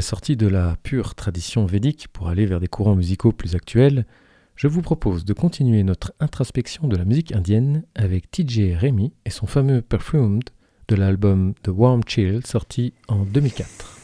sorti 0.02 0.36
de 0.36 0.46
la 0.46 0.76
pure 0.82 1.14
tradition 1.14 1.64
védique 1.64 2.08
pour 2.12 2.28
aller 2.28 2.46
vers 2.46 2.60
des 2.60 2.68
courants 2.68 2.94
musicaux 2.94 3.32
plus 3.32 3.54
actuels, 3.54 4.04
je 4.56 4.68
vous 4.68 4.82
propose 4.82 5.24
de 5.24 5.32
continuer 5.32 5.82
notre 5.82 6.12
introspection 6.20 6.88
de 6.88 6.96
la 6.96 7.04
musique 7.04 7.32
indienne 7.32 7.84
avec 7.94 8.30
TJ 8.30 8.76
Remy 8.80 9.12
et 9.24 9.30
son 9.30 9.46
fameux 9.46 9.80
Perfumed 9.80 10.44
de 10.88 10.96
l'album 10.96 11.54
The 11.62 11.68
Warm 11.68 12.02
Chill 12.06 12.44
sorti 12.44 12.92
en 13.08 13.24
2004. 13.24 14.01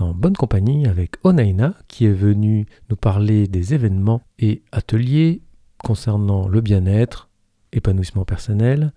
En 0.00 0.14
bonne 0.14 0.36
compagnie 0.36 0.86
avec 0.86 1.12
Onaina, 1.24 1.74
qui 1.88 2.06
est 2.06 2.12
venue 2.12 2.66
nous 2.88 2.96
parler 2.96 3.46
des 3.46 3.74
événements 3.74 4.22
et 4.38 4.62
ateliers 4.72 5.42
concernant 5.78 6.48
le 6.48 6.60
bien-être, 6.60 7.28
épanouissement 7.72 8.24
personnel, 8.24 8.92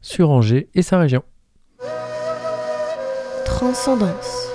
sur 0.00 0.30
Angers 0.30 0.68
et 0.74 0.82
sa 0.82 0.98
région. 0.98 1.22
Transcendance. 3.44 4.48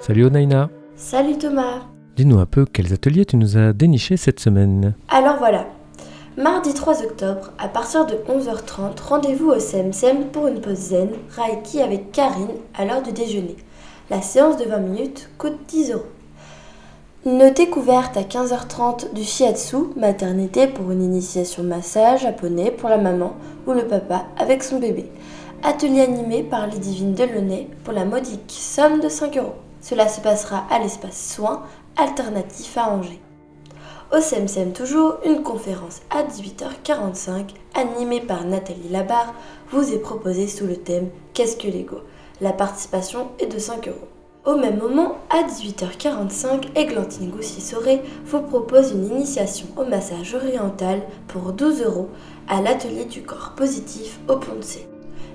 Salut 0.00 0.24
Onaina 0.26 0.70
Salut 0.96 1.38
Thomas 1.38 1.82
Dis-nous 2.16 2.38
un 2.38 2.46
peu 2.46 2.66
quels 2.66 2.92
ateliers 2.92 3.24
tu 3.24 3.36
nous 3.36 3.56
as 3.56 3.72
dénichés 3.72 4.16
cette 4.16 4.40
semaine. 4.40 4.94
Alors 5.08 5.36
voilà, 5.38 5.66
mardi 6.36 6.74
3 6.74 7.02
octobre, 7.02 7.52
à 7.58 7.68
partir 7.68 8.04
de 8.04 8.14
11h30, 8.28 9.00
rendez-vous 9.00 9.48
au 9.48 9.58
SEMSEM 9.58 10.26
pour 10.30 10.46
une 10.48 10.60
pause 10.60 10.76
zen 10.76 11.08
Reiki 11.36 11.80
avec 11.80 12.12
Karine 12.12 12.48
à 12.74 12.84
l'heure 12.84 13.02
du 13.02 13.12
déjeuner. 13.12 13.56
La 14.10 14.20
séance 14.20 14.56
de 14.56 14.64
20 14.64 14.78
minutes 14.78 15.30
coûte 15.38 15.58
10 15.68 15.92
euros. 15.92 16.02
Une 17.24 17.50
découverte 17.50 18.16
à 18.16 18.22
15h30 18.22 19.12
du 19.14 19.22
shiatsu, 19.22 19.76
maternité 19.96 20.66
pour 20.66 20.90
une 20.90 21.04
initiation 21.04 21.62
massage 21.62 22.22
japonais 22.22 22.72
pour 22.72 22.88
la 22.88 22.98
maman 22.98 23.34
ou 23.66 23.72
le 23.72 23.86
papa 23.86 24.24
avec 24.36 24.64
son 24.64 24.80
bébé. 24.80 25.08
Atelier 25.62 26.00
animé 26.00 26.42
par 26.42 26.66
les 26.66 26.78
divines 26.78 27.14
Delaunay 27.14 27.68
pour 27.84 27.92
la 27.94 28.04
modique 28.04 28.50
somme 28.50 28.98
de 28.98 29.08
5 29.08 29.36
euros. 29.38 29.54
Cela 29.80 30.08
se 30.08 30.20
passera 30.20 30.64
à 30.68 30.80
l'espace 30.80 31.34
soins 31.34 31.62
alternatif 31.96 32.76
à 32.76 32.90
Angers. 32.90 33.20
Au 34.12 34.20
SEMSEM 34.20 34.72
toujours, 34.72 35.18
une 35.24 35.44
conférence 35.44 36.00
à 36.10 36.24
18h45 36.24 37.50
animée 37.74 38.20
par 38.20 38.44
Nathalie 38.44 38.88
Labarre 38.90 39.32
vous 39.70 39.92
est 39.92 40.00
proposée 40.00 40.48
sous 40.48 40.66
le 40.66 40.76
thème 40.76 41.08
Qu'est-ce 41.34 41.56
que 41.56 41.68
l'ego? 41.68 41.98
La 42.42 42.52
participation 42.52 43.28
est 43.38 43.46
de 43.46 43.60
5 43.60 43.86
euros. 43.86 44.08
Au 44.44 44.56
même 44.56 44.78
moment, 44.78 45.18
à 45.30 45.44
18h45, 45.44 46.76
Églantine 46.76 47.30
Goussier-Soré 47.30 48.02
vous 48.24 48.40
propose 48.40 48.90
une 48.90 49.06
initiation 49.06 49.68
au 49.76 49.84
massage 49.84 50.34
oriental 50.34 51.02
pour 51.28 51.52
12 51.52 51.84
euros 51.84 52.08
à 52.48 52.60
l'atelier 52.60 53.04
du 53.04 53.22
corps 53.22 53.52
positif 53.56 54.18
au 54.28 54.40
C. 54.60 54.88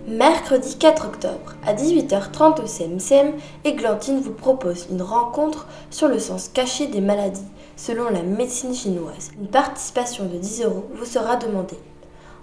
Mercredi 0.10 0.78
4 0.78 1.06
octobre, 1.06 1.54
à 1.66 1.74
18h30 1.74 2.62
au 2.62 2.68
CMCM, 2.68 3.36
Églantine 3.64 4.20
vous 4.20 4.34
propose 4.34 4.88
une 4.92 5.02
rencontre 5.02 5.66
sur 5.90 6.10
le 6.10 6.20
sens 6.20 6.50
caché 6.50 6.88
des 6.88 7.00
maladies, 7.00 7.48
selon 7.78 8.10
la 8.10 8.22
médecine 8.22 8.76
chinoise. 8.76 9.32
Une 9.40 9.48
participation 9.48 10.26
de 10.26 10.38
10 10.38 10.64
euros 10.64 10.84
vous 10.94 11.06
sera 11.06 11.38
demandée. 11.38 11.80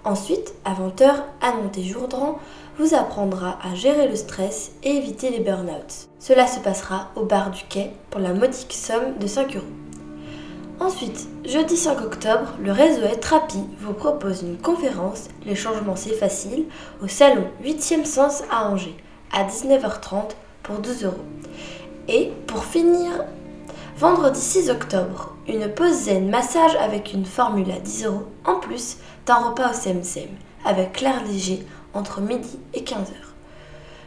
Ensuite, 0.05 0.53
à 0.65 0.73
20h, 0.75 1.15
Anne 1.41 1.83
Jourdran 1.83 2.37
vous 2.77 2.93
apprendra 2.93 3.57
à 3.63 3.73
gérer 3.73 4.07
le 4.07 4.15
stress 4.15 4.71
et 4.83 4.97
éviter 4.97 5.29
les 5.29 5.39
burn-out. 5.39 6.07
Cela 6.19 6.47
se 6.47 6.59
passera 6.59 7.11
au 7.15 7.23
bar 7.23 7.51
du 7.51 7.63
quai 7.69 7.91
pour 8.09 8.19
la 8.19 8.33
modique 8.33 8.73
somme 8.73 9.17
de 9.19 9.27
5 9.27 9.55
euros. 9.55 9.65
Ensuite, 10.79 11.27
jeudi 11.45 11.77
5 11.77 12.01
octobre, 12.01 12.53
le 12.61 12.73
réseau 12.73 13.03
Etrapi 13.03 13.59
vous 13.79 13.93
propose 13.93 14.41
une 14.41 14.57
conférence 14.57 15.29
Les 15.45 15.55
changements 15.55 15.95
c'est 15.95 16.13
facile 16.15 16.65
au 17.01 17.07
salon 17.07 17.45
8e 17.63 18.03
sens 18.03 18.43
à 18.51 18.69
Angers 18.69 18.97
à 19.31 19.45
19h30 19.45 20.31
pour 20.63 20.79
12 20.79 21.05
euros. 21.05 21.25
Et 22.09 22.31
pour 22.45 22.65
finir, 22.65 23.23
vendredi 23.97 24.39
6 24.39 24.69
octobre, 24.69 25.33
une 25.47 25.69
pause 25.69 25.93
zen 25.93 26.29
massage 26.29 26.75
avec 26.75 27.13
une 27.13 27.25
formule 27.25 27.71
à 27.71 27.79
10 27.79 28.05
euros 28.05 28.25
en 28.43 28.59
plus 28.59 28.97
d'un 29.25 29.35
repas 29.35 29.71
au 29.71 29.73
SEMSEM 29.73 30.27
avec 30.65 30.93
Claire 30.93 31.23
Léger 31.25 31.65
entre 31.95 32.21
midi 32.21 32.59
et 32.73 32.81
15h. 32.81 33.13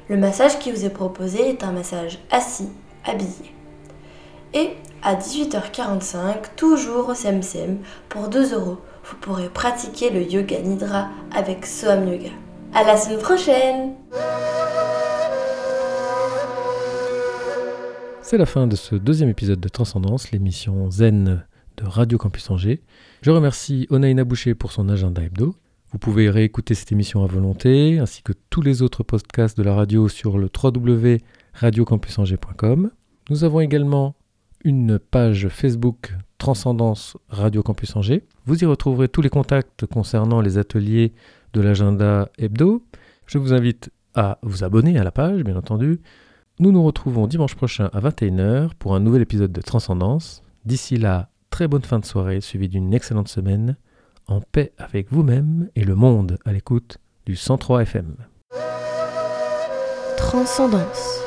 Le 0.08 0.16
massage 0.16 0.58
qui 0.58 0.70
vous 0.70 0.84
est 0.84 0.90
proposé 0.90 1.50
est 1.50 1.64
un 1.64 1.72
massage 1.72 2.18
assis, 2.30 2.68
habillé. 3.04 3.54
Et 4.54 4.70
à 5.02 5.14
18h45, 5.14 6.54
toujours 6.56 7.08
au 7.08 7.14
SEMSEM, 7.14 7.78
pour 8.08 8.28
2 8.28 8.54
euros, 8.54 8.78
vous 9.04 9.16
pourrez 9.16 9.48
pratiquer 9.48 10.10
le 10.10 10.22
yoga 10.22 10.60
nidra 10.60 11.08
avec 11.34 11.66
Soham 11.66 12.08
Yoga. 12.08 12.30
À 12.74 12.84
la 12.84 12.96
semaine 12.96 13.18
prochaine 13.18 13.94
C'est 18.22 18.38
la 18.38 18.46
fin 18.46 18.66
de 18.66 18.76
ce 18.76 18.94
deuxième 18.94 19.30
épisode 19.30 19.60
de 19.60 19.68
Transcendance, 19.68 20.30
l'émission 20.32 20.90
Zen 20.90 21.44
de 21.78 21.86
Radio 21.86 22.18
Campus 22.18 22.50
Angers. 22.50 22.82
Je 23.22 23.30
remercie 23.30 23.86
Onaïna 23.90 24.24
Boucher 24.24 24.54
pour 24.54 24.72
son 24.72 24.88
agenda 24.88 25.22
hebdo. 25.22 25.54
Vous 25.90 25.98
pouvez 25.98 26.28
réécouter 26.28 26.74
cette 26.74 26.92
émission 26.92 27.24
à 27.24 27.26
volonté, 27.26 27.98
ainsi 27.98 28.22
que 28.22 28.34
tous 28.50 28.60
les 28.60 28.82
autres 28.82 29.02
podcasts 29.02 29.56
de 29.56 29.62
la 29.62 29.74
radio 29.74 30.06
sur 30.06 30.36
le 30.36 30.50
www.radiocampusangers.com. 30.54 32.90
Nous 33.30 33.44
avons 33.44 33.60
également 33.60 34.14
une 34.64 34.98
page 34.98 35.48
Facebook 35.48 36.14
Transcendance 36.36 37.16
Radio 37.30 37.62
Campus 37.62 37.96
Angers. 37.96 38.26
Vous 38.44 38.62
y 38.62 38.66
retrouverez 38.66 39.08
tous 39.08 39.22
les 39.22 39.30
contacts 39.30 39.86
concernant 39.86 40.42
les 40.42 40.58
ateliers 40.58 41.14
de 41.54 41.62
l'agenda 41.62 42.28
hebdo. 42.36 42.84
Je 43.24 43.38
vous 43.38 43.54
invite 43.54 43.90
à 44.14 44.38
vous 44.42 44.64
abonner 44.64 44.98
à 44.98 45.04
la 45.04 45.10
page, 45.10 45.42
bien 45.42 45.56
entendu. 45.56 46.02
Nous 46.60 46.70
nous 46.70 46.82
retrouvons 46.82 47.26
dimanche 47.26 47.54
prochain 47.54 47.88
à 47.94 48.00
21h 48.00 48.72
pour 48.78 48.94
un 48.94 49.00
nouvel 49.00 49.22
épisode 49.22 49.52
de 49.52 49.62
Transcendance. 49.62 50.42
D'ici 50.66 50.98
là, 50.98 51.30
très 51.48 51.66
bonne 51.66 51.80
fin 51.80 51.98
de 51.98 52.04
soirée 52.04 52.42
suivie 52.42 52.68
d'une 52.68 52.92
excellente 52.92 53.28
semaine, 53.28 53.78
en 54.28 54.40
paix 54.40 54.72
avec 54.78 55.10
vous-même 55.10 55.68
et 55.74 55.84
le 55.84 55.94
monde 55.94 56.38
à 56.44 56.52
l'écoute 56.52 56.98
du 57.26 57.34
103 57.34 57.82
FM. 57.82 58.16
Transcendance. 60.16 61.20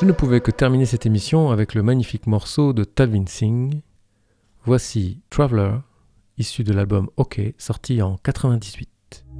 Je 0.00 0.04
ne 0.04 0.12
pouvais 0.12 0.40
que 0.40 0.50
terminer 0.50 0.86
cette 0.86 1.06
émission 1.06 1.50
avec 1.50 1.74
le 1.74 1.82
magnifique 1.82 2.26
morceau 2.26 2.72
de 2.72 2.82
Talvin 2.84 3.26
Singh. 3.26 3.82
Voici 4.64 5.20
Traveler, 5.30 5.76
issu 6.38 6.64
de 6.64 6.72
l'album 6.72 7.10
OK, 7.16 7.40
sorti 7.58 8.02
en 8.02 8.16
98. 8.16 8.88
The 9.04 9.30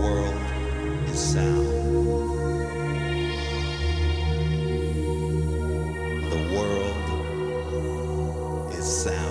world 0.00 0.34
is 1.12 1.18
sound. 1.18 1.66
The 6.30 6.40
world 6.54 6.96
is 8.78 8.84
sound. 8.84 9.25